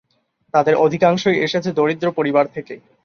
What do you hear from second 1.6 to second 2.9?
দরিদ্র পরিবার থেকে।